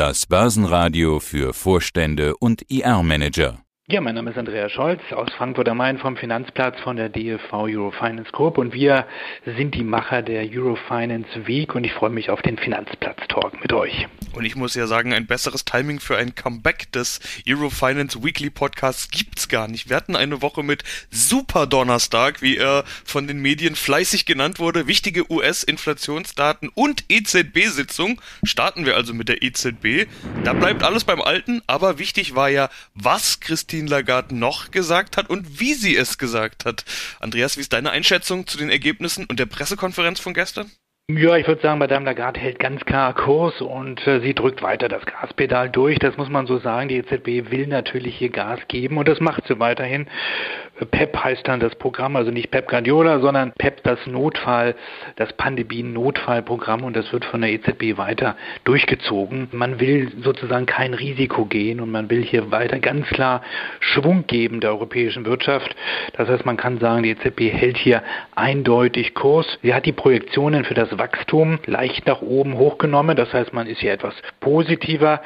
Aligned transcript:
Das 0.00 0.24
Börsenradio 0.24 1.20
für 1.20 1.52
Vorstände 1.52 2.34
und 2.38 2.62
IR-Manager. 2.70 3.58
Ja, 3.90 4.00
mein 4.00 4.14
Name 4.14 4.30
ist 4.30 4.38
Andreas 4.38 4.70
Scholz 4.70 5.00
aus 5.10 5.32
Frankfurt 5.36 5.68
am 5.68 5.78
Main 5.78 5.98
vom 5.98 6.16
Finanzplatz 6.16 6.78
von 6.78 6.94
der 6.94 7.08
DFV 7.08 7.52
Eurofinance 7.52 8.30
Group 8.30 8.56
und 8.56 8.72
wir 8.72 9.04
sind 9.44 9.74
die 9.74 9.82
Macher 9.82 10.22
der 10.22 10.44
Eurofinance 10.48 11.48
Week 11.48 11.74
und 11.74 11.82
ich 11.82 11.92
freue 11.92 12.10
mich 12.10 12.30
auf 12.30 12.40
den 12.40 12.56
Finanzplatz-Talk 12.56 13.60
mit 13.60 13.72
euch. 13.72 14.06
Und 14.32 14.44
ich 14.44 14.54
muss 14.54 14.76
ja 14.76 14.86
sagen, 14.86 15.12
ein 15.12 15.26
besseres 15.26 15.64
Timing 15.64 15.98
für 15.98 16.16
ein 16.16 16.36
Comeback 16.36 16.92
des 16.92 17.18
Eurofinance 17.48 18.22
Weekly 18.22 18.48
Podcasts 18.48 19.10
gibt's 19.10 19.48
gar 19.48 19.66
nicht. 19.66 19.90
Wir 19.90 19.96
hatten 19.96 20.14
eine 20.14 20.40
Woche 20.40 20.62
mit 20.62 20.84
Super 21.10 21.66
Donnerstag, 21.66 22.42
wie 22.42 22.58
er 22.58 22.84
von 23.04 23.26
den 23.26 23.42
Medien 23.42 23.74
fleißig 23.74 24.24
genannt 24.24 24.60
wurde, 24.60 24.86
wichtige 24.86 25.28
US-Inflationsdaten 25.32 26.68
und 26.72 27.06
EZB-Sitzung. 27.08 28.20
Starten 28.44 28.86
wir 28.86 28.94
also 28.94 29.14
mit 29.14 29.28
der 29.28 29.42
EZB. 29.42 30.06
Da 30.44 30.52
bleibt 30.52 30.84
alles 30.84 31.02
beim 31.02 31.20
Alten, 31.20 31.60
aber 31.66 31.98
wichtig 31.98 32.36
war 32.36 32.48
ja, 32.48 32.70
was 32.94 33.40
Christine 33.40 33.79
Christine 33.80 33.96
Lagarde 33.96 34.34
noch 34.34 34.70
gesagt 34.70 35.16
hat 35.16 35.30
und 35.30 35.58
wie 35.58 35.72
sie 35.72 35.96
es 35.96 36.18
gesagt 36.18 36.66
hat. 36.66 36.84
Andreas, 37.18 37.56
wie 37.56 37.62
ist 37.62 37.72
deine 37.72 37.90
Einschätzung 37.90 38.46
zu 38.46 38.58
den 38.58 38.68
Ergebnissen 38.68 39.24
und 39.24 39.38
der 39.38 39.46
Pressekonferenz 39.46 40.20
von 40.20 40.34
gestern? 40.34 40.70
Ja, 41.16 41.36
ich 41.36 41.48
würde 41.48 41.60
sagen, 41.60 41.80
Madame 41.80 42.06
Lagarde 42.06 42.38
hält 42.38 42.60
ganz 42.60 42.84
klar 42.84 43.12
Kurs 43.14 43.60
und 43.60 44.06
äh, 44.06 44.20
sie 44.20 44.32
drückt 44.32 44.62
weiter 44.62 44.88
das 44.88 45.04
Gaspedal 45.06 45.68
durch. 45.68 45.98
Das 45.98 46.16
muss 46.16 46.28
man 46.28 46.46
so 46.46 46.58
sagen. 46.58 46.88
Die 46.88 46.98
EZB 46.98 47.50
will 47.50 47.66
natürlich 47.66 48.16
hier 48.16 48.28
Gas 48.28 48.60
geben 48.68 48.96
und 48.96 49.08
das 49.08 49.18
macht 49.18 49.44
sie 49.48 49.58
weiterhin. 49.58 50.06
PEP 50.90 51.16
heißt 51.16 51.46
dann 51.48 51.60
das 51.60 51.74
Programm, 51.74 52.16
also 52.16 52.30
nicht 52.30 52.50
PEP 52.50 52.68
Guardiola, 52.68 53.18
sondern 53.18 53.52
PEP 53.52 53.82
das 53.82 53.98
Notfall, 54.06 54.76
das 55.16 55.32
Pandemien-Notfallprogramm 55.34 56.84
und 56.84 56.96
das 56.96 57.12
wird 57.12 57.24
von 57.24 57.40
der 57.40 57.50
EZB 57.50 57.98
weiter 57.98 58.36
durchgezogen. 58.64 59.48
Man 59.52 59.80
will 59.80 60.12
sozusagen 60.22 60.66
kein 60.66 60.94
Risiko 60.94 61.44
gehen 61.44 61.80
und 61.80 61.90
man 61.90 62.08
will 62.08 62.22
hier 62.22 62.50
weiter 62.50 62.78
ganz 62.78 63.06
klar 63.08 63.42
Schwung 63.80 64.26
geben 64.26 64.60
der 64.60 64.70
europäischen 64.70 65.26
Wirtschaft. 65.26 65.74
Das 66.14 66.28
heißt, 66.28 66.46
man 66.46 66.56
kann 66.56 66.78
sagen, 66.78 67.02
die 67.02 67.10
EZB 67.10 67.52
hält 67.52 67.76
hier 67.76 68.02
eindeutig 68.34 69.14
Kurs. 69.14 69.58
Sie 69.62 69.74
hat 69.74 69.86
die 69.86 69.92
Projektionen 69.92 70.64
für 70.64 70.74
das 70.74 70.96
Wachstum 71.00 71.58
leicht 71.66 72.06
nach 72.06 72.22
oben 72.22 72.58
hochgenommen. 72.58 73.16
Das 73.16 73.32
heißt, 73.32 73.52
man 73.52 73.66
ist 73.66 73.80
hier 73.80 73.92
etwas 73.92 74.14
positiver 74.38 75.20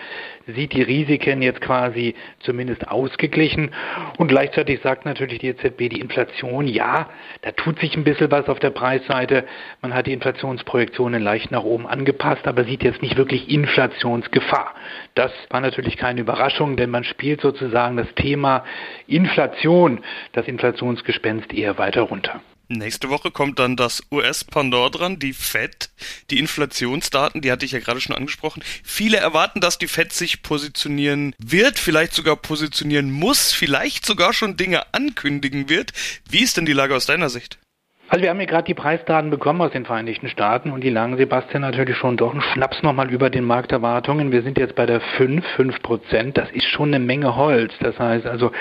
sieht 0.47 0.73
die 0.73 0.83
Risiken 0.83 1.43
jetzt 1.43 1.61
quasi 1.61 2.15
zumindest 2.41 2.89
ausgeglichen. 2.89 3.71
Und 4.19 4.29
gleichzeitig 4.29 4.81
sagt 4.83 5.05
natürlich 5.05 5.39
die 5.39 5.49
EZB, 5.49 5.89
die 5.89 6.01
Inflation, 6.01 6.67
ja, 6.67 7.09
da 7.43 7.53
tut 7.53 7.79
sich 7.81 7.97
ein 7.97 8.05
bisschen 8.05 8.31
was 8.31 8.49
auf 8.49 8.59
der 8.59 8.71
Preisseite. 8.71 9.45
Man 9.81 9.95
hat 9.95 10.07
die 10.07 10.13
Inflationsprojektionen 10.13 11.23
leicht 11.23 11.51
nach 11.51 11.65
oben 11.65 11.87
angepasst, 11.87 12.47
aber 12.47 12.65
sieht 12.65 12.83
jetzt 12.83 13.03
nicht 13.03 13.17
wirklich 13.17 13.49
Inflationsgefahr. 13.51 14.75
Das 15.15 15.33
war 15.51 15.61
natürlich 15.61 15.97
keine 15.97 16.21
Überraschung, 16.21 16.77
denn 16.77 16.91
man 16.91 17.05
spielt 17.05 17.41
sozusagen 17.41 17.97
das 17.97 18.13
Thema 18.15 18.65
Inflation, 19.07 20.01
das 20.33 20.47
Inflationsgespenst 20.47 21.53
eher 21.53 21.79
weiter 21.79 22.03
runter. 22.03 22.41
Nächste 22.69 23.11
Woche 23.11 23.31
kommt 23.31 23.59
dann 23.59 23.77
das 23.77 24.03
US-Pendant 24.11 24.99
dran, 24.99 25.19
die 25.19 25.35
FED, 25.35 25.91
die 26.31 26.39
Inflationsdaten, 26.39 27.43
die 27.43 27.53
hatte 27.53 27.67
ich 27.67 27.73
ja 27.73 27.79
gerade 27.79 28.01
schon 28.01 28.17
angesprochen. 28.17 28.63
Viele 28.83 29.19
erwarten, 29.19 29.61
dass 29.61 29.77
die 29.77 29.87
FED 29.87 30.13
sich 30.13 30.43
positionieren 30.43 31.35
wird, 31.39 31.79
vielleicht 31.79 32.15
sogar 32.15 32.37
positionieren 32.37 33.11
muss, 33.11 33.53
vielleicht 33.53 34.07
sogar 34.07 34.33
schon 34.33 34.57
Dinge 34.57 34.95
ankündigen 34.95 35.69
wird. 35.69 35.93
Wie 36.29 36.41
ist 36.41 36.57
denn 36.57 36.65
die 36.65 36.73
Lage 36.73 36.97
aus 36.97 37.05
deiner 37.07 37.29
Sicht? 37.29 37.59
Also 38.07 38.23
wir 38.23 38.29
haben 38.29 38.39
ja 38.39 38.45
gerade 38.45 38.65
die 38.65 38.75
Preisdaten 38.75 39.31
bekommen 39.31 39.63
aus 39.63 39.71
den 39.73 39.87
Vereinigten 39.87 40.29
Staaten 40.29 40.71
und 40.73 40.85
die 40.85 40.91
lagen 40.91 41.17
Sebastian 41.17 41.63
natürlich 41.63 41.97
schon 41.97 42.19
doch 42.19 42.33
einen 42.33 42.43
Schnaps 42.43 42.83
nochmal 42.83 43.11
über 43.11 43.31
den 43.31 43.45
Markterwartungen. 43.45 44.31
Wir 44.31 44.43
sind 44.43 44.59
jetzt 44.59 44.75
bei 44.75 44.85
der 44.85 45.01
5, 45.01 45.45
5 45.57 45.83
Prozent. 45.83 46.37
Das 46.37 46.51
ist 46.51 46.67
schon 46.67 46.95
eine 46.95 47.03
Menge 47.03 47.35
Holz. 47.35 47.73
Das 47.81 47.99
heißt 47.99 48.27
also, 48.27 48.53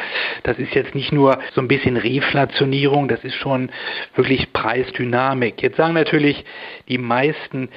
das 0.44 0.58
ist 0.60 0.74
jetzt 0.74 0.96
nicht 0.96 1.12
nur 1.12 1.40
so 1.54 1.60
ein 1.60 1.68
bisschen 1.68 1.98
Reflationierung, 1.98 3.10
das 3.10 3.22
ist 3.26 3.36
schon 3.36 3.70
wirklich 4.16 4.54
Preisdynamik. 4.54 5.62
Jetzt 5.62 5.76
sagen 5.76 5.94
natürlich 5.94 6.46
die 6.88 6.98
meisten 6.98 7.68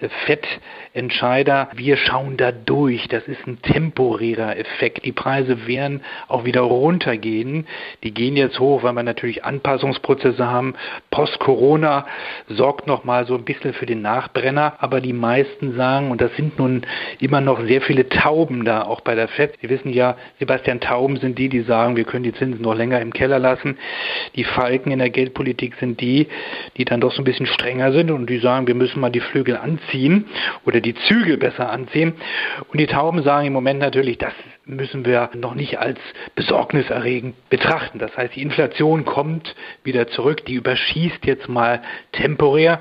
äh, 0.00 0.08
Fettentscheider, 0.26 1.70
wir 1.74 1.96
schauen 1.96 2.36
da 2.36 2.52
durch. 2.52 3.08
Das 3.08 3.26
ist 3.26 3.44
ein 3.48 3.60
temporärer 3.62 4.56
Effekt. 4.56 5.04
Die 5.04 5.12
Preise 5.12 5.66
werden 5.66 6.02
auch 6.28 6.44
wieder 6.44 6.60
runtergehen. 6.60 7.66
Die 8.04 8.14
gehen 8.14 8.36
jetzt 8.36 8.60
hoch, 8.60 8.84
weil 8.84 8.92
wir 8.92 9.02
natürlich 9.02 9.44
Anpassungsprozesse 9.44 10.46
haben 10.46 10.74
Post-Corona 11.16 12.04
sorgt 12.46 12.86
nochmal 12.86 13.26
so 13.26 13.34
ein 13.36 13.44
bisschen 13.44 13.72
für 13.72 13.86
den 13.86 14.02
Nachbrenner, 14.02 14.74
aber 14.80 15.00
die 15.00 15.14
meisten 15.14 15.74
sagen, 15.74 16.10
und 16.10 16.20
das 16.20 16.30
sind 16.36 16.58
nun 16.58 16.82
immer 17.20 17.40
noch 17.40 17.58
sehr 17.64 17.80
viele 17.80 18.10
Tauben 18.10 18.66
da, 18.66 18.82
auch 18.82 19.00
bei 19.00 19.14
der 19.14 19.28
FED. 19.28 19.54
Sie 19.62 19.70
wissen 19.70 19.94
ja, 19.94 20.18
Sebastian 20.38 20.78
Tauben 20.78 21.16
sind 21.16 21.38
die, 21.38 21.48
die 21.48 21.62
sagen, 21.62 21.96
wir 21.96 22.04
können 22.04 22.24
die 22.24 22.34
Zinsen 22.34 22.60
noch 22.60 22.74
länger 22.74 23.00
im 23.00 23.14
Keller 23.14 23.38
lassen. 23.38 23.78
Die 24.34 24.44
Falken 24.44 24.92
in 24.92 24.98
der 24.98 25.08
Geldpolitik 25.08 25.76
sind 25.76 26.02
die, 26.02 26.28
die 26.76 26.84
dann 26.84 27.00
doch 27.00 27.12
so 27.12 27.22
ein 27.22 27.24
bisschen 27.24 27.46
strenger 27.46 27.92
sind 27.92 28.10
und 28.10 28.28
die 28.28 28.38
sagen, 28.38 28.66
wir 28.66 28.74
müssen 28.74 29.00
mal 29.00 29.08
die 29.08 29.20
Flügel 29.20 29.56
anziehen 29.56 30.26
oder 30.66 30.82
die 30.82 30.94
Zügel 30.94 31.38
besser 31.38 31.70
anziehen. 31.70 32.12
Und 32.70 32.78
die 32.78 32.86
Tauben 32.86 33.22
sagen 33.22 33.46
im 33.46 33.54
Moment 33.54 33.80
natürlich, 33.80 34.18
das 34.18 34.34
müssen 34.66 35.04
wir 35.04 35.30
noch 35.34 35.54
nicht 35.54 35.78
als 35.78 35.98
besorgniserregend 36.34 37.36
betrachten. 37.50 38.00
Das 38.00 38.16
heißt, 38.16 38.34
die 38.34 38.42
Inflation 38.42 39.04
kommt 39.04 39.54
wieder 39.84 40.08
zurück, 40.08 40.44
die 40.44 40.54
überschießt 40.54 41.24
jetzt 41.24 41.48
mal 41.48 41.82
temporär. 42.10 42.80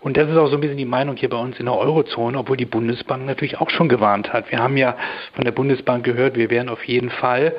Und 0.00 0.16
das 0.16 0.30
ist 0.30 0.36
auch 0.36 0.46
so 0.46 0.54
ein 0.54 0.60
bisschen 0.60 0.76
die 0.76 0.84
Meinung 0.84 1.16
hier 1.16 1.28
bei 1.28 1.36
uns 1.36 1.58
in 1.58 1.66
der 1.66 1.76
Eurozone, 1.76 2.38
obwohl 2.38 2.56
die 2.56 2.64
Bundesbank 2.66 3.26
natürlich 3.26 3.60
auch 3.60 3.70
schon 3.70 3.88
gewarnt 3.88 4.32
hat. 4.32 4.50
Wir 4.52 4.60
haben 4.60 4.76
ja 4.76 4.96
von 5.32 5.44
der 5.44 5.50
Bundesbank 5.50 6.04
gehört, 6.04 6.36
wir 6.36 6.50
werden 6.50 6.68
auf 6.68 6.84
jeden 6.84 7.10
Fall 7.10 7.56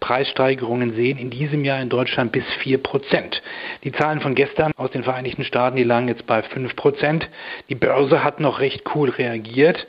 Preissteigerungen 0.00 0.94
sehen 0.96 1.16
in 1.16 1.30
diesem 1.30 1.64
Jahr 1.64 1.80
in 1.80 1.90
Deutschland 1.90 2.32
bis 2.32 2.44
vier 2.58 2.82
Prozent. 2.82 3.40
Die 3.84 3.92
Zahlen 3.92 4.20
von 4.20 4.34
gestern 4.34 4.72
aus 4.76 4.90
den 4.90 5.04
Vereinigten 5.04 5.44
Staaten, 5.44 5.76
die 5.76 5.84
lagen 5.84 6.08
jetzt 6.08 6.26
bei 6.26 6.42
fünf 6.42 6.74
Prozent. 6.74 7.28
Die 7.68 7.76
Börse 7.76 8.24
hat 8.24 8.40
noch 8.40 8.58
recht 8.58 8.82
cool 8.96 9.10
reagiert 9.10 9.86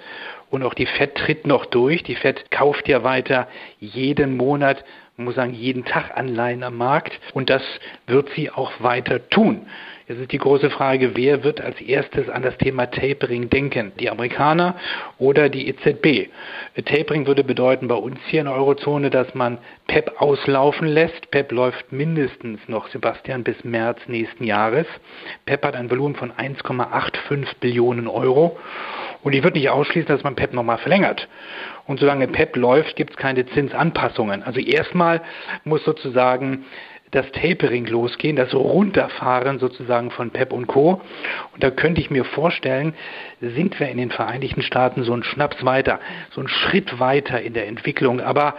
und 0.54 0.62
auch 0.62 0.76
die 0.76 0.86
FED 0.86 1.16
tritt 1.16 1.48
noch 1.48 1.66
durch. 1.66 2.04
Die 2.04 2.16
FED 2.16 2.52
kauft 2.52 2.88
ja 2.88 3.04
weiter 3.04 3.48
jeden 3.80 4.38
Monat, 4.38 4.86
muss 5.18 5.34
sagen, 5.34 5.56
jeden 5.56 5.84
Tag 5.84 6.16
Anleihen 6.16 6.62
am 6.62 6.78
Markt. 6.78 7.20
Und 7.34 7.50
das 7.50 7.64
wird 8.06 8.30
sie 8.36 8.52
auch 8.52 8.72
weiter 8.80 9.28
tun. 9.30 9.66
Jetzt 10.08 10.20
ist 10.20 10.32
die 10.32 10.38
große 10.38 10.70
Frage, 10.70 11.16
wer 11.16 11.44
wird 11.44 11.60
als 11.60 11.82
erstes 11.82 12.30
an 12.30 12.44
das 12.44 12.56
Thema 12.58 12.86
Tapering 12.86 13.50
denken? 13.50 13.94
Die 14.00 14.12
Amerikaner 14.12 14.76
oder 15.18 15.50
die 15.50 15.70
EZB? 15.70 16.30
Tapering 16.86 17.26
würde 17.26 17.44
bedeuten 17.44 17.88
bei 17.88 17.96
uns 17.96 18.20
hier 18.28 18.42
in 18.42 18.46
der 18.46 18.56
Eurozone, 18.56 19.10
dass 19.10 19.34
man 19.34 19.58
PEP 19.88 20.22
auslaufen 20.22 20.88
lässt. 20.88 21.32
PEP 21.32 21.52
läuft 21.52 21.92
mindestens 21.92 22.60
noch, 22.68 22.90
Sebastian, 22.90 23.44
bis 23.44 23.64
März 23.64 24.02
nächsten 24.06 24.44
Jahres. 24.44 24.86
PEP 25.48 25.66
hat 25.66 25.76
ein 25.76 25.90
Volumen 25.90 26.16
von 26.16 26.32
1,85 26.32 27.56
Billionen 27.60 28.08
Euro. 28.08 28.60
Und 29.24 29.34
ich 29.34 29.44
würde 29.44 29.58
nicht 29.58 29.70
ausschließen, 29.70 30.08
dass 30.08 30.24
man 30.24 30.36
PEP 30.36 30.54
nochmal 30.54 30.78
verlängert. 30.78 31.28
Und 31.88 32.00
solange 32.00 32.28
PEP 32.28 32.58
läuft, 32.58 32.96
gibt 32.96 33.12
es 33.12 33.18
keine 33.18 33.46
Zinsanpassungen. 33.46 34.44
Also 34.44 34.60
erstmal 34.60 35.22
muss 35.64 35.84
sozusagen 35.86 36.66
das 37.12 37.32
Tapering 37.32 37.86
losgehen, 37.86 38.36
das 38.36 38.54
Runterfahren 38.54 39.60
sozusagen 39.60 40.10
von 40.12 40.32
PEP 40.32 40.52
und 40.52 40.68
Co. 40.68 41.02
Und 41.54 41.64
da 41.64 41.70
könnte 41.70 42.02
ich 42.02 42.10
mir 42.10 42.26
vorstellen, 42.26 42.96
sind 43.40 43.80
wir 43.80 43.88
in 43.90 43.98
den 43.98 44.10
Vereinigten 44.10 44.64
Staaten 44.64 45.04
so 45.04 45.14
einen 45.14 45.24
Schnaps 45.24 45.64
weiter, 45.64 46.00
so 46.32 46.42
einen 46.42 46.48
Schritt 46.48 47.00
weiter 47.00 47.40
in 47.40 47.54
der 47.54 47.68
Entwicklung. 47.68 48.20
Aber 48.20 48.56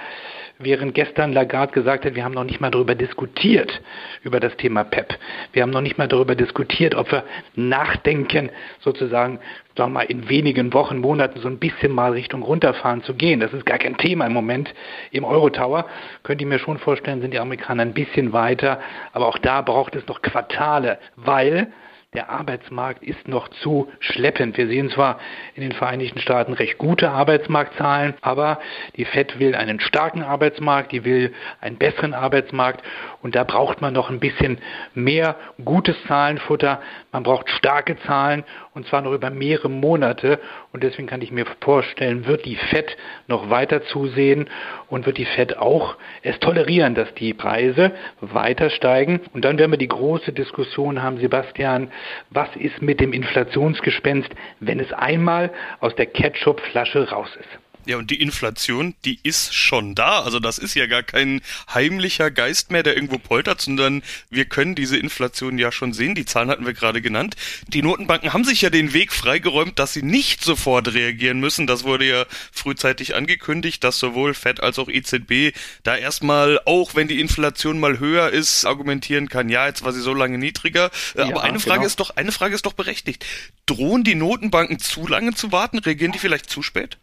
während 0.64 0.94
gestern 0.94 1.32
Lagarde 1.32 1.72
gesagt 1.72 2.04
hat, 2.04 2.14
wir 2.14 2.24
haben 2.24 2.34
noch 2.34 2.44
nicht 2.44 2.60
mal 2.60 2.70
darüber 2.70 2.94
diskutiert, 2.94 3.80
über 4.22 4.40
das 4.40 4.56
Thema 4.56 4.84
PEP. 4.84 5.18
Wir 5.52 5.62
haben 5.62 5.70
noch 5.70 5.80
nicht 5.80 5.98
mal 5.98 6.08
darüber 6.08 6.34
diskutiert, 6.34 6.94
ob 6.94 7.10
wir 7.12 7.24
nachdenken, 7.54 8.50
sozusagen, 8.80 9.38
sagen 9.76 9.92
wir 9.92 10.00
mal, 10.00 10.02
in 10.02 10.28
wenigen 10.28 10.72
Wochen, 10.72 10.98
Monaten 10.98 11.40
so 11.40 11.48
ein 11.48 11.58
bisschen 11.58 11.92
mal 11.92 12.12
Richtung 12.12 12.42
runterfahren 12.42 13.02
zu 13.02 13.14
gehen. 13.14 13.40
Das 13.40 13.52
ist 13.52 13.66
gar 13.66 13.78
kein 13.78 13.96
Thema 13.96 14.26
im 14.26 14.32
Moment 14.32 14.74
im 15.10 15.24
Eurotower. 15.24 15.86
Könnte 16.22 16.44
ich 16.44 16.48
mir 16.48 16.58
schon 16.58 16.78
vorstellen, 16.78 17.20
sind 17.20 17.32
die 17.32 17.38
Amerikaner 17.38 17.82
ein 17.82 17.94
bisschen 17.94 18.32
weiter. 18.32 18.80
Aber 19.12 19.26
auch 19.26 19.38
da 19.38 19.60
braucht 19.62 19.94
es 19.94 20.06
noch 20.06 20.22
Quartale, 20.22 20.98
weil 21.16 21.68
der 22.14 22.30
Arbeitsmarkt 22.30 23.02
ist 23.02 23.26
noch 23.26 23.48
zu 23.48 23.90
schleppend. 23.98 24.56
Wir 24.56 24.68
sehen 24.68 24.88
zwar 24.90 25.18
in 25.56 25.62
den 25.62 25.72
Vereinigten 25.72 26.20
Staaten 26.20 26.52
recht 26.52 26.78
gute 26.78 27.10
Arbeitsmarktzahlen, 27.10 28.14
aber 28.20 28.60
die 28.96 29.04
FED 29.04 29.40
will 29.40 29.54
einen 29.56 29.80
starken 29.80 30.22
Arbeitsmarkt, 30.22 30.92
die 30.92 31.04
will 31.04 31.34
einen 31.60 31.76
besseren 31.76 32.14
Arbeitsmarkt 32.14 32.84
und 33.20 33.34
da 33.34 33.42
braucht 33.42 33.80
man 33.80 33.92
noch 33.92 34.10
ein 34.10 34.20
bisschen 34.20 34.58
mehr 34.94 35.36
gutes 35.64 35.96
Zahlenfutter. 36.06 36.80
Man 37.10 37.24
braucht 37.24 37.50
starke 37.50 37.96
Zahlen 38.06 38.44
und 38.74 38.86
zwar 38.86 39.02
noch 39.02 39.12
über 39.12 39.30
mehrere 39.30 39.68
Monate 39.68 40.38
und 40.72 40.84
deswegen 40.84 41.08
kann 41.08 41.22
ich 41.22 41.32
mir 41.32 41.46
vorstellen, 41.60 42.26
wird 42.26 42.44
die 42.44 42.56
FED 42.56 42.96
noch 43.26 43.50
weiter 43.50 43.82
zusehen 43.84 44.48
und 44.88 45.06
wird 45.06 45.18
die 45.18 45.24
FED 45.24 45.58
auch 45.58 45.96
es 46.22 46.38
tolerieren, 46.38 46.94
dass 46.94 47.12
die 47.14 47.34
Preise 47.34 47.92
weiter 48.20 48.70
steigen 48.70 49.20
und 49.32 49.44
dann 49.44 49.58
werden 49.58 49.72
wir 49.72 49.78
die 49.78 49.88
große 49.88 50.32
Diskussion 50.32 51.02
haben, 51.02 51.18
Sebastian, 51.18 51.90
was 52.30 52.54
ist 52.56 52.82
mit 52.82 53.00
dem 53.00 53.12
Inflationsgespenst, 53.12 54.30
wenn 54.60 54.80
es 54.80 54.92
einmal 54.92 55.52
aus 55.80 55.94
der 55.94 56.06
Ketchupflasche 56.06 57.10
raus 57.10 57.36
ist? 57.38 57.63
Ja, 57.86 57.98
und 57.98 58.10
die 58.10 58.20
Inflation, 58.20 58.94
die 59.04 59.18
ist 59.22 59.54
schon 59.54 59.94
da. 59.94 60.20
Also 60.20 60.40
das 60.40 60.58
ist 60.58 60.74
ja 60.74 60.86
gar 60.86 61.02
kein 61.02 61.42
heimlicher 61.72 62.30
Geist 62.30 62.70
mehr, 62.70 62.82
der 62.82 62.94
irgendwo 62.94 63.18
poltert, 63.18 63.60
sondern 63.60 64.02
wir 64.30 64.46
können 64.46 64.74
diese 64.74 64.96
Inflation 64.96 65.58
ja 65.58 65.70
schon 65.70 65.92
sehen. 65.92 66.14
Die 66.14 66.24
Zahlen 66.24 66.48
hatten 66.48 66.64
wir 66.64 66.72
gerade 66.72 67.02
genannt. 67.02 67.36
Die 67.68 67.82
Notenbanken 67.82 68.32
haben 68.32 68.44
sich 68.44 68.62
ja 68.62 68.70
den 68.70 68.92
Weg 68.94 69.12
freigeräumt, 69.12 69.78
dass 69.78 69.92
sie 69.92 70.02
nicht 70.02 70.42
sofort 70.42 70.94
reagieren 70.94 71.40
müssen. 71.40 71.66
Das 71.66 71.84
wurde 71.84 72.06
ja 72.06 72.24
frühzeitig 72.52 73.14
angekündigt, 73.14 73.84
dass 73.84 73.98
sowohl 73.98 74.34
Fed 74.34 74.60
als 74.60 74.78
auch 74.78 74.88
EZB 74.88 75.54
da 75.82 75.96
erstmal, 75.96 76.60
auch 76.64 76.94
wenn 76.94 77.08
die 77.08 77.20
Inflation 77.20 77.78
mal 77.80 77.98
höher 77.98 78.30
ist, 78.30 78.64
argumentieren 78.64 79.28
kann, 79.28 79.48
ja, 79.48 79.66
jetzt 79.66 79.84
war 79.84 79.92
sie 79.92 80.00
so 80.00 80.14
lange 80.14 80.38
niedriger. 80.38 80.90
Ja, 81.16 81.24
Aber 81.24 81.42
eine 81.42 81.60
Frage 81.60 81.80
genau. 81.80 81.86
ist 81.86 82.00
doch, 82.00 82.16
eine 82.16 82.32
Frage 82.32 82.54
ist 82.54 82.64
doch 82.66 82.72
berechtigt. 82.72 83.26
Drohen 83.66 84.04
die 84.04 84.14
Notenbanken 84.14 84.78
zu 84.78 85.06
lange 85.06 85.34
zu 85.34 85.52
warten? 85.52 85.78
Reagieren 85.78 86.12
die 86.12 86.18
vielleicht 86.18 86.48
zu 86.48 86.62
spät? 86.62 86.98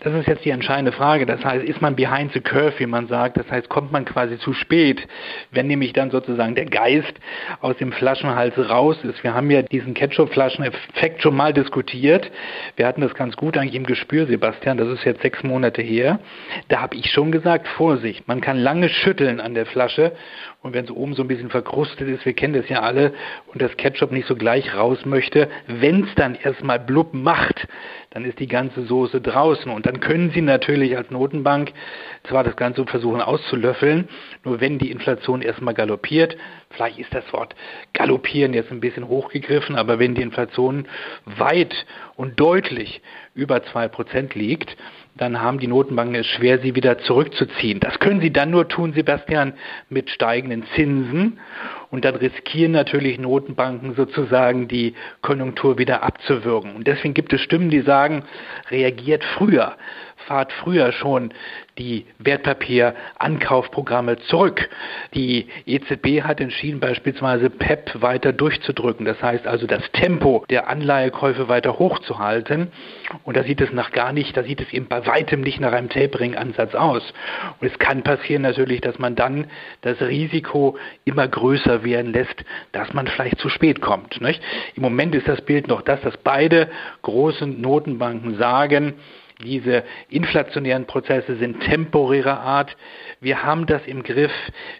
Das 0.00 0.14
ist 0.14 0.26
jetzt 0.26 0.44
die 0.46 0.50
entscheidende 0.50 0.92
Frage. 0.92 1.26
Das 1.26 1.44
heißt, 1.44 1.62
ist 1.64 1.82
man 1.82 1.94
behind 1.94 2.32
the 2.32 2.40
curve, 2.40 2.72
wie 2.78 2.86
man 2.86 3.06
sagt? 3.06 3.36
Das 3.36 3.50
heißt, 3.50 3.68
kommt 3.68 3.92
man 3.92 4.06
quasi 4.06 4.38
zu 4.38 4.54
spät, 4.54 5.06
wenn 5.50 5.66
nämlich 5.66 5.92
dann 5.92 6.10
sozusagen 6.10 6.54
der 6.54 6.64
Geist 6.64 7.12
aus 7.60 7.76
dem 7.76 7.92
Flaschenhals 7.92 8.56
raus 8.58 8.96
ist. 9.04 9.22
Wir 9.22 9.34
haben 9.34 9.50
ja 9.50 9.60
diesen 9.60 9.92
Ketchup-Flaschen-Effekt 9.92 11.20
schon 11.20 11.36
mal 11.36 11.52
diskutiert. 11.52 12.30
Wir 12.76 12.86
hatten 12.86 13.02
das 13.02 13.14
ganz 13.14 13.36
gut 13.36 13.58
eigentlich 13.58 13.74
im 13.74 13.84
Gespür, 13.84 14.26
Sebastian. 14.26 14.78
Das 14.78 14.88
ist 14.88 15.04
jetzt 15.04 15.20
sechs 15.20 15.42
Monate 15.42 15.82
her. 15.82 16.18
Da 16.68 16.80
habe 16.80 16.96
ich 16.96 17.10
schon 17.10 17.30
gesagt, 17.30 17.68
Vorsicht. 17.68 18.26
Man 18.26 18.40
kann 18.40 18.56
lange 18.56 18.88
schütteln 18.88 19.38
an 19.38 19.52
der 19.52 19.66
Flasche 19.66 20.12
und 20.62 20.74
wenn 20.74 20.84
es 20.84 20.90
oben 20.90 21.14
so 21.14 21.22
ein 21.22 21.28
bisschen 21.28 21.48
verkrustet 21.48 22.06
ist, 22.06 22.26
wir 22.26 22.34
kennen 22.34 22.52
das 22.52 22.68
ja 22.68 22.80
alle, 22.82 23.14
und 23.46 23.62
das 23.62 23.74
Ketchup 23.78 24.12
nicht 24.12 24.28
so 24.28 24.36
gleich 24.36 24.74
raus 24.74 25.06
möchte, 25.06 25.48
wenn 25.66 26.04
es 26.04 26.14
dann 26.16 26.34
erstmal 26.34 26.78
blub 26.78 27.14
macht, 27.14 27.66
dann 28.10 28.26
ist 28.26 28.38
die 28.40 28.46
ganze 28.46 28.82
Soße 28.82 29.22
draußen. 29.22 29.72
Und 29.72 29.86
dann 29.86 30.00
können 30.00 30.30
Sie 30.32 30.42
natürlich 30.42 30.96
als 30.98 31.10
Notenbank 31.10 31.72
zwar 32.24 32.44
das 32.44 32.56
Ganze 32.56 32.84
versuchen 32.84 33.22
auszulöffeln, 33.22 34.08
nur 34.44 34.60
wenn 34.60 34.78
die 34.78 34.90
Inflation 34.90 35.40
erstmal 35.40 35.72
galoppiert, 35.72 36.36
vielleicht 36.70 36.98
ist 36.98 37.14
das 37.14 37.30
Wort 37.32 37.54
galoppieren 37.92 38.54
jetzt 38.54 38.70
ein 38.70 38.80
bisschen 38.80 39.08
hochgegriffen, 39.08 39.76
aber 39.76 39.98
wenn 39.98 40.14
die 40.14 40.22
Inflation 40.22 40.86
weit 41.26 41.74
und 42.16 42.38
deutlich 42.38 43.02
über 43.34 43.62
zwei 43.64 43.88
Prozent 43.88 44.34
liegt, 44.34 44.76
dann 45.16 45.40
haben 45.40 45.58
die 45.58 45.66
Notenbanken 45.66 46.14
es 46.14 46.26
schwer, 46.26 46.60
sie 46.60 46.74
wieder 46.74 46.98
zurückzuziehen. 46.98 47.80
Das 47.80 47.98
können 47.98 48.20
sie 48.20 48.32
dann 48.32 48.50
nur 48.50 48.68
tun, 48.68 48.92
Sebastian, 48.94 49.54
mit 49.88 50.08
steigenden 50.08 50.64
Zinsen. 50.74 51.40
Und 51.90 52.04
dann 52.04 52.14
riskieren 52.14 52.72
natürlich 52.72 53.18
Notenbanken 53.18 53.94
sozusagen 53.94 54.68
die 54.68 54.94
Konjunktur 55.20 55.76
wieder 55.78 56.02
abzuwürgen. 56.02 56.74
Und 56.74 56.86
deswegen 56.86 57.12
gibt 57.12 57.32
es 57.32 57.40
Stimmen, 57.40 57.68
die 57.68 57.80
sagen, 57.80 58.24
reagiert 58.70 59.24
früher 59.24 59.76
fahrt 60.26 60.52
früher 60.52 60.92
schon 60.92 61.32
die 61.78 62.06
Wertpapierankaufprogramme 62.18 64.18
zurück. 64.18 64.68
Die 65.14 65.48
EZB 65.66 66.22
hat 66.22 66.40
entschieden, 66.40 66.78
beispielsweise 66.78 67.48
PEP 67.48 68.02
weiter 68.02 68.32
durchzudrücken. 68.32 69.06
Das 69.06 69.22
heißt 69.22 69.46
also, 69.46 69.66
das 69.66 69.82
Tempo 69.92 70.44
der 70.50 70.68
Anleihekäufe 70.68 71.48
weiter 71.48 71.78
hochzuhalten. 71.78 72.70
Und 73.24 73.36
da 73.36 73.44
sieht 73.44 73.60
es 73.60 73.72
nach 73.72 73.92
gar 73.92 74.12
nicht, 74.12 74.36
da 74.36 74.42
sieht 74.42 74.60
es 74.60 74.72
eben 74.72 74.86
bei 74.86 75.06
weitem 75.06 75.40
nicht 75.40 75.60
nach 75.60 75.72
einem 75.72 75.88
Tapering-Ansatz 75.88 76.74
aus. 76.74 77.02
Und 77.60 77.66
es 77.66 77.78
kann 77.78 78.02
passieren 78.02 78.42
natürlich, 78.42 78.82
dass 78.82 78.98
man 78.98 79.16
dann 79.16 79.46
das 79.80 80.00
Risiko 80.00 80.76
immer 81.04 81.26
größer 81.26 81.82
werden 81.82 82.12
lässt, 82.12 82.44
dass 82.72 82.92
man 82.92 83.06
vielleicht 83.06 83.38
zu 83.38 83.48
spät 83.48 83.80
kommt. 83.80 84.20
Nicht? 84.20 84.42
Im 84.74 84.82
Moment 84.82 85.14
ist 85.14 85.28
das 85.28 85.40
Bild 85.40 85.68
noch 85.68 85.82
das, 85.82 86.00
dass 86.02 86.16
beide 86.18 86.68
großen 87.02 87.60
Notenbanken 87.60 88.36
sagen, 88.36 88.94
diese 89.42 89.84
inflationären 90.08 90.86
Prozesse 90.86 91.36
sind 91.36 91.60
temporärer 91.60 92.40
Art. 92.40 92.76
Wir 93.20 93.42
haben 93.42 93.66
das 93.66 93.86
im 93.86 94.02
Griff. 94.02 94.32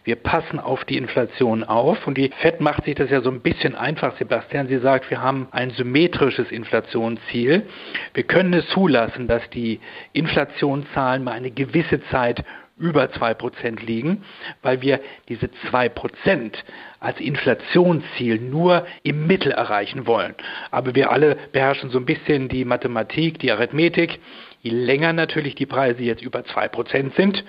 Wir 0.04 0.16
passen 0.16 0.58
auf 0.58 0.84
die 0.84 0.96
Inflation 0.96 1.64
auf. 1.64 2.06
Und 2.06 2.16
die 2.18 2.30
FED 2.30 2.60
macht 2.60 2.84
sich 2.84 2.94
das 2.94 3.10
ja 3.10 3.20
so 3.20 3.30
ein 3.30 3.40
bisschen 3.40 3.74
einfach, 3.74 4.16
Sebastian. 4.18 4.68
Sie 4.68 4.78
sagt, 4.78 5.10
wir 5.10 5.22
haben 5.22 5.48
ein 5.50 5.70
symmetrisches 5.70 6.50
Inflationsziel. 6.50 7.66
Wir 8.14 8.22
können 8.24 8.54
es 8.54 8.66
zulassen, 8.68 9.26
dass 9.28 9.48
die 9.50 9.80
Inflationszahlen 10.12 11.24
mal 11.24 11.32
eine 11.32 11.50
gewisse 11.50 12.02
Zeit 12.04 12.44
über 12.80 13.10
zwei 13.12 13.34
Prozent 13.34 13.82
liegen, 13.82 14.24
weil 14.62 14.80
wir 14.80 15.00
diese 15.28 15.50
zwei 15.68 15.88
Prozent 15.88 16.64
als 16.98 17.20
Inflationsziel 17.20 18.40
nur 18.40 18.86
im 19.02 19.26
Mittel 19.26 19.52
erreichen 19.52 20.06
wollen. 20.06 20.34
Aber 20.70 20.94
wir 20.94 21.12
alle 21.12 21.36
beherrschen 21.52 21.90
so 21.90 21.98
ein 21.98 22.06
bisschen 22.06 22.48
die 22.48 22.64
Mathematik, 22.64 23.38
die 23.38 23.52
Arithmetik. 23.52 24.18
Je 24.62 24.70
länger 24.70 25.14
natürlich 25.14 25.54
die 25.54 25.66
Preise 25.66 26.02
jetzt 26.02 26.22
über 26.22 26.44
zwei 26.44 26.68
Prozent 26.68 27.14
sind, 27.14 27.44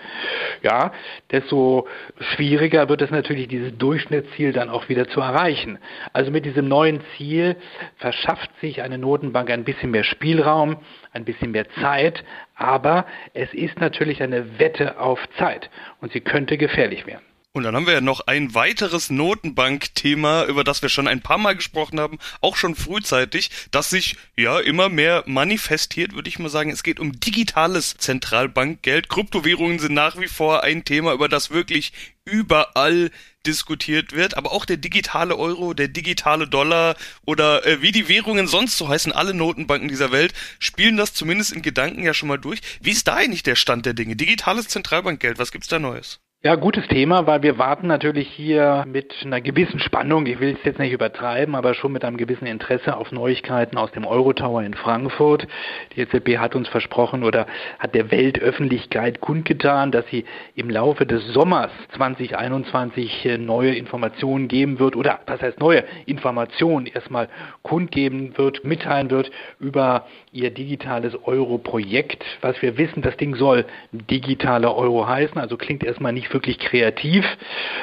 ja, 0.61 0.93
desto 1.29 1.87
schwieriger 2.19 2.87
wird 2.87 3.01
es 3.01 3.11
natürlich, 3.11 3.49
dieses 3.49 3.77
Durchschnittsziel 3.77 4.53
dann 4.53 4.69
auch 4.69 4.87
wieder 4.87 5.07
zu 5.09 5.19
erreichen. 5.19 5.77
Also 6.13 6.31
mit 6.31 6.45
diesem 6.45 6.69
neuen 6.69 7.01
Ziel 7.17 7.57
verschafft 7.97 8.49
sich 8.61 8.81
eine 8.81 8.97
Notenbank 8.97 9.49
ein 9.49 9.65
bisschen 9.65 9.91
mehr 9.91 10.05
Spielraum, 10.05 10.77
ein 11.11 11.25
bisschen 11.25 11.51
mehr 11.51 11.69
Zeit, 11.81 12.23
aber 12.55 13.05
es 13.33 13.53
ist 13.53 13.79
natürlich 13.81 14.23
eine 14.23 14.59
Wette 14.59 14.99
auf 14.99 15.19
Zeit 15.37 15.69
und 15.99 16.13
sie 16.13 16.21
könnte 16.21 16.57
gefährlich 16.57 17.05
werden. 17.07 17.30
Und 17.53 17.63
dann 17.63 17.75
haben 17.75 17.85
wir 17.85 17.93
ja 17.93 18.01
noch 18.01 18.21
ein 18.27 18.55
weiteres 18.55 19.09
Notenbank-Thema, 19.09 20.45
über 20.45 20.63
das 20.63 20.81
wir 20.81 20.87
schon 20.87 21.09
ein 21.09 21.19
paar 21.19 21.37
Mal 21.37 21.53
gesprochen 21.53 21.99
haben, 21.99 22.17
auch 22.39 22.55
schon 22.55 22.75
frühzeitig, 22.75 23.51
das 23.71 23.89
sich 23.89 24.15
ja 24.37 24.57
immer 24.61 24.87
mehr 24.87 25.25
manifestiert, 25.27 26.13
würde 26.13 26.29
ich 26.29 26.39
mal 26.39 26.47
sagen. 26.47 26.69
Es 26.69 26.81
geht 26.81 27.01
um 27.01 27.19
digitales 27.19 27.97
Zentralbankgeld. 27.97 29.09
Kryptowährungen 29.09 29.79
sind 29.79 29.93
nach 29.93 30.17
wie 30.17 30.29
vor 30.29 30.63
ein 30.63 30.85
Thema, 30.85 31.11
über 31.11 31.27
das 31.27 31.49
wirklich 31.51 31.91
überall 32.23 33.11
diskutiert 33.45 34.13
wird, 34.13 34.37
aber 34.37 34.53
auch 34.53 34.63
der 34.63 34.77
digitale 34.77 35.35
Euro, 35.35 35.73
der 35.73 35.89
digitale 35.89 36.47
Dollar 36.47 36.95
oder 37.25 37.65
äh, 37.65 37.81
wie 37.81 37.91
die 37.91 38.07
Währungen 38.07 38.47
sonst 38.47 38.77
so 38.77 38.87
heißen, 38.87 39.11
alle 39.11 39.33
Notenbanken 39.33 39.89
dieser 39.89 40.13
Welt 40.13 40.33
spielen 40.59 40.95
das 40.95 41.13
zumindest 41.13 41.51
in 41.51 41.63
Gedanken 41.63 42.03
ja 42.03 42.13
schon 42.13 42.29
mal 42.29 42.37
durch. 42.37 42.61
Wie 42.79 42.91
ist 42.91 43.09
da 43.09 43.15
eigentlich 43.15 43.43
der 43.43 43.55
Stand 43.55 43.85
der 43.85 43.93
Dinge? 43.93 44.15
Digitales 44.15 44.69
Zentralbankgeld, 44.69 45.37
was 45.37 45.51
gibt's 45.51 45.67
da 45.67 45.79
Neues? 45.79 46.21
Ja, 46.43 46.55
gutes 46.55 46.87
Thema, 46.87 47.27
weil 47.27 47.43
wir 47.43 47.59
warten 47.59 47.85
natürlich 47.85 48.27
hier 48.27 48.83
mit 48.87 49.13
einer 49.23 49.41
gewissen 49.41 49.77
Spannung, 49.77 50.25
ich 50.25 50.39
will 50.39 50.57
es 50.57 50.65
jetzt 50.65 50.79
nicht 50.79 50.91
übertreiben, 50.91 51.53
aber 51.53 51.75
schon 51.75 51.91
mit 51.91 52.03
einem 52.03 52.17
gewissen 52.17 52.47
Interesse 52.47 52.97
auf 52.97 53.11
Neuigkeiten 53.11 53.77
aus 53.77 53.91
dem 53.91 54.07
Eurotower 54.07 54.63
in 54.63 54.73
Frankfurt. 54.73 55.47
Die 55.95 56.01
EZB 56.01 56.39
hat 56.39 56.55
uns 56.55 56.67
versprochen 56.67 57.23
oder 57.23 57.45
hat 57.77 57.93
der 57.93 58.09
Weltöffentlichkeit 58.09 59.21
kundgetan, 59.21 59.91
dass 59.91 60.03
sie 60.07 60.25
im 60.55 60.71
Laufe 60.71 61.05
des 61.05 61.23
Sommers 61.27 61.69
2021 61.95 63.23
äh, 63.27 63.37
neue 63.37 63.75
Informationen 63.75 64.47
geben 64.47 64.79
wird 64.79 64.95
oder 64.95 65.19
was 65.27 65.43
heißt 65.43 65.59
neue 65.59 65.83
Informationen 66.07 66.87
erstmal 66.87 67.29
kundgeben 67.61 68.35
wird, 68.35 68.63
mitteilen 68.63 69.11
wird 69.11 69.29
über 69.59 70.07
ihr 70.31 70.49
digitales 70.49 71.13
Euro-Projekt. 71.23 72.25
Was 72.41 72.59
wir 72.63 72.79
wissen, 72.79 73.03
das 73.03 73.15
Ding 73.17 73.35
soll 73.35 73.65
digitaler 73.91 74.75
Euro 74.75 75.07
heißen, 75.07 75.37
also 75.37 75.55
klingt 75.55 75.83
erstmal 75.83 76.13
nicht 76.13 76.30
wirklich 76.33 76.59
kreativ, 76.59 77.25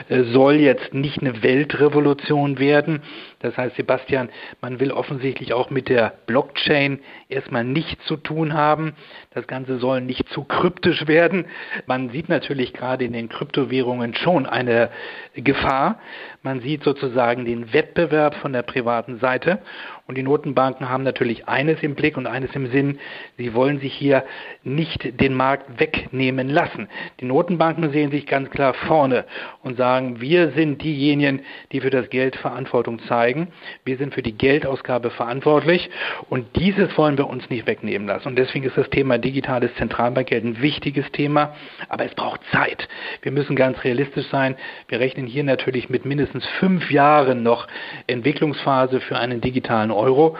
äh, 0.08 0.22
soll 0.24 0.54
jetzt 0.54 0.94
nicht 0.94 1.20
eine 1.20 1.42
Weltrevolution 1.42 2.58
werden. 2.58 3.02
Das 3.40 3.56
heißt, 3.56 3.76
Sebastian, 3.76 4.30
man 4.60 4.80
will 4.80 4.90
offensichtlich 4.90 5.52
auch 5.52 5.70
mit 5.70 5.88
der 5.88 6.14
Blockchain 6.26 7.00
erstmal 7.28 7.64
nichts 7.64 8.04
zu 8.06 8.16
tun 8.16 8.54
haben. 8.54 8.94
Das 9.32 9.46
Ganze 9.46 9.78
soll 9.78 10.00
nicht 10.00 10.28
zu 10.30 10.44
kryptisch 10.44 11.06
werden. 11.06 11.46
Man 11.86 12.10
sieht 12.10 12.28
natürlich 12.28 12.72
gerade 12.72 13.04
in 13.04 13.12
den 13.12 13.28
Kryptowährungen 13.28 14.14
schon 14.14 14.46
eine 14.46 14.90
Gefahr. 15.34 16.00
Man 16.42 16.60
sieht 16.60 16.82
sozusagen 16.82 17.44
den 17.44 17.72
Wettbewerb 17.72 18.34
von 18.36 18.52
der 18.52 18.62
privaten 18.62 19.18
Seite. 19.18 19.60
Und 20.08 20.16
die 20.16 20.22
Notenbanken 20.22 20.88
haben 20.88 21.02
natürlich 21.02 21.48
eines 21.48 21.82
im 21.82 21.94
Blick 21.94 22.16
und 22.16 22.26
eines 22.26 22.54
im 22.54 22.70
Sinn. 22.70 22.98
Sie 23.36 23.52
wollen 23.52 23.78
sich 23.78 23.92
hier 23.92 24.24
nicht 24.64 25.20
den 25.20 25.34
Markt 25.34 25.78
wegnehmen 25.78 26.48
lassen. 26.48 26.88
Die 27.20 27.26
Notenbanken 27.26 27.90
sehen 27.90 28.10
sich 28.10 28.26
ganz 28.26 28.48
klar 28.48 28.72
vorne 28.72 29.26
und 29.62 29.76
sagen, 29.76 30.18
wir 30.22 30.52
sind 30.52 30.82
diejenigen, 30.82 31.42
die 31.72 31.82
für 31.82 31.90
das 31.90 32.08
Geld 32.08 32.36
Verantwortung 32.36 33.00
zeigen. 33.00 33.48
Wir 33.84 33.98
sind 33.98 34.14
für 34.14 34.22
die 34.22 34.32
Geldausgabe 34.32 35.10
verantwortlich 35.10 35.90
und 36.30 36.56
dieses 36.56 36.96
wollen 36.96 37.18
wir 37.18 37.28
uns 37.28 37.50
nicht 37.50 37.66
wegnehmen 37.66 38.08
lassen. 38.08 38.28
Und 38.28 38.36
deswegen 38.36 38.64
ist 38.64 38.78
das 38.78 38.88
Thema 38.88 39.18
digitales 39.18 39.74
Zentralbankgeld 39.74 40.42
ein 40.42 40.62
wichtiges 40.62 41.12
Thema, 41.12 41.54
aber 41.90 42.06
es 42.06 42.14
braucht 42.14 42.40
Zeit. 42.50 42.88
Wir 43.20 43.32
müssen 43.32 43.56
ganz 43.56 43.84
realistisch 43.84 44.28
sein. 44.28 44.56
Wir 44.88 45.00
rechnen 45.00 45.26
hier 45.26 45.44
natürlich 45.44 45.90
mit 45.90 46.06
mindestens 46.06 46.46
fünf 46.60 46.90
Jahren 46.90 47.42
noch 47.42 47.68
Entwicklungsphase 48.06 49.00
für 49.00 49.18
einen 49.18 49.42
digitalen 49.42 49.97
Euro. 49.98 50.36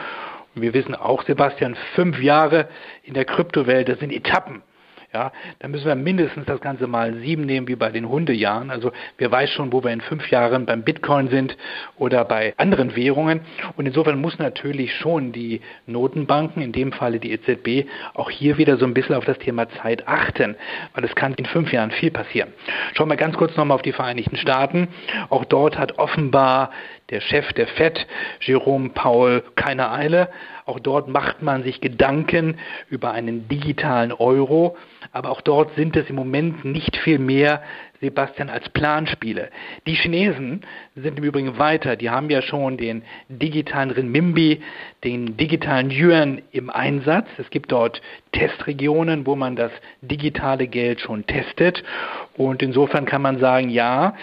Und 0.55 0.61
wir 0.61 0.73
wissen 0.73 0.95
auch, 0.95 1.23
Sebastian, 1.23 1.75
fünf 1.95 2.19
Jahre 2.21 2.69
in 3.03 3.13
der 3.13 3.25
Kryptowelt, 3.25 3.89
das 3.89 3.99
sind 3.99 4.11
Etappen. 4.11 4.63
Ja, 5.11 5.31
dann 5.57 5.71
müssen 5.71 5.87
wir 5.87 5.95
mindestens 5.95 6.45
das 6.45 6.61
Ganze 6.61 6.85
mal 6.85 7.15
sieben 7.15 7.45
nehmen 7.45 7.67
wie 7.67 7.75
bei 7.75 7.89
den 7.89 8.07
Hundejahren. 8.07 8.69
Also 8.69 8.91
wer 9.17 9.31
weiß 9.31 9.49
schon, 9.49 9.73
wo 9.73 9.83
wir 9.83 9.91
in 9.91 10.01
fünf 10.01 10.29
Jahren 10.29 10.67
beim 10.67 10.83
Bitcoin 10.83 11.29
sind 11.29 11.57
oder 11.97 12.23
bei 12.25 12.53
anderen 12.57 12.95
Währungen. 12.95 13.41
Und 13.75 13.87
insofern 13.87 14.21
muss 14.21 14.37
natürlich 14.37 14.93
schon 14.97 15.31
die 15.31 15.61
Notenbanken, 15.87 16.61
in 16.61 16.73
dem 16.73 16.91
Falle 16.91 17.19
die 17.19 17.31
EZB, 17.31 17.89
auch 18.13 18.29
hier 18.29 18.59
wieder 18.59 18.77
so 18.77 18.85
ein 18.85 18.93
bisschen 18.93 19.15
auf 19.15 19.25
das 19.25 19.39
Thema 19.39 19.67
Zeit 19.81 20.07
achten, 20.07 20.55
weil 20.93 21.03
es 21.03 21.15
kann 21.15 21.33
in 21.33 21.45
fünf 21.45 21.73
Jahren 21.73 21.89
viel 21.89 22.11
passieren. 22.11 22.53
Schauen 22.93 23.09
wir 23.09 23.17
ganz 23.17 23.35
kurz 23.35 23.57
nochmal 23.57 23.75
auf 23.75 23.81
die 23.81 23.93
Vereinigten 23.93 24.37
Staaten. 24.37 24.89
Auch 25.29 25.45
dort 25.45 25.79
hat 25.79 25.97
offenbar 25.97 26.69
der 27.09 27.21
Chef 27.21 27.51
der 27.53 27.67
FED, 27.67 28.05
Jerome 28.41 28.89
Powell, 28.89 29.43
keine 29.55 29.91
Eile. 29.91 30.29
Auch 30.65 30.79
dort 30.79 31.07
macht 31.07 31.41
man 31.41 31.63
sich 31.63 31.81
Gedanken 31.81 32.59
über 32.89 33.11
einen 33.11 33.47
digitalen 33.47 34.11
Euro. 34.11 34.77
Aber 35.11 35.29
auch 35.29 35.41
dort 35.41 35.75
sind 35.75 35.95
es 35.95 36.09
im 36.09 36.15
Moment 36.15 36.65
nicht 36.65 36.97
viel 36.97 37.19
mehr 37.19 37.61
Sebastian, 38.01 38.49
als 38.49 38.69
Planspiele. 38.69 39.49
Die 39.85 39.93
Chinesen 39.93 40.61
sind 40.95 41.17
im 41.17 41.23
Übrigen 41.23 41.57
weiter. 41.57 41.95
Die 41.95 42.09
haben 42.09 42.29
ja 42.29 42.41
schon 42.41 42.77
den 42.77 43.03
digitalen 43.27 43.91
Renminbi, 43.91 44.61
den 45.03 45.37
digitalen 45.37 45.91
Yuan 45.91 46.41
im 46.51 46.69
Einsatz. 46.69 47.27
Es 47.37 47.49
gibt 47.49 47.71
dort 47.71 48.01
Testregionen, 48.31 49.25
wo 49.25 49.35
man 49.35 49.55
das 49.55 49.71
digitale 50.01 50.67
Geld 50.67 51.01
schon 51.01 51.25
testet. 51.25 51.83
Und 52.37 52.61
insofern 52.61 53.05
kann 53.05 53.21
man 53.21 53.39
sagen, 53.39 53.69
ja, 53.69 54.15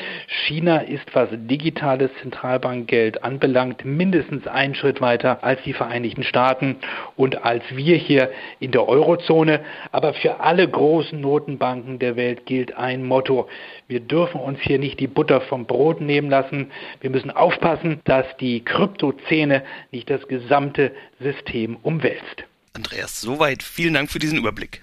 China 0.46 0.78
ist, 0.78 1.14
was 1.14 1.28
digitales 1.32 2.10
Zentralbankgeld 2.22 3.22
anbelangt, 3.22 3.84
mindestens 3.84 4.46
einen 4.46 4.74
Schritt 4.74 5.00
weiter 5.00 5.44
als 5.44 5.62
die 5.64 5.74
Vereinigten 5.74 6.22
Staaten 6.22 6.76
und 7.16 7.44
als 7.44 7.62
wir 7.70 7.96
hier 7.96 8.30
in 8.58 8.70
der 8.70 8.88
Eurozone. 8.88 9.60
Aber 9.92 10.14
für 10.14 10.40
alle 10.40 10.66
großen 10.66 11.20
Notenbanken 11.20 11.98
der 11.98 12.16
Welt 12.16 12.46
gilt 12.46 12.76
ein 12.76 13.04
Motto. 13.04 13.48
Wir 13.88 14.00
dürfen 14.00 14.40
uns 14.40 14.58
hier 14.60 14.78
nicht 14.78 15.00
die 15.00 15.06
Butter 15.06 15.40
vom 15.40 15.66
Brot 15.66 16.00
nehmen 16.00 16.30
lassen. 16.30 16.70
Wir 17.00 17.10
müssen 17.10 17.30
aufpassen, 17.30 18.00
dass 18.04 18.26
die 18.40 18.64
Kryptozene 18.64 19.62
nicht 19.92 20.10
das 20.10 20.26
gesamte 20.28 20.92
System 21.20 21.76
umwälzt. 21.82 22.44
Andreas, 22.72 23.20
soweit. 23.20 23.62
Vielen 23.62 23.94
Dank 23.94 24.10
für 24.10 24.18
diesen 24.18 24.38
Überblick. 24.38 24.82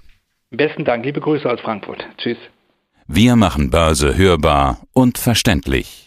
Besten 0.51 0.85
Dank. 0.85 1.05
Liebe 1.05 1.21
Grüße 1.21 1.49
aus 1.49 1.59
Frankfurt. 1.61 2.05
Tschüss. 2.17 2.37
Wir 3.07 3.35
machen 3.35 3.69
Börse 3.69 4.15
hörbar 4.15 4.79
und 4.93 5.17
verständlich. 5.17 6.02